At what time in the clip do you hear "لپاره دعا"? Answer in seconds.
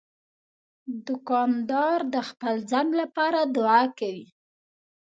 3.01-3.81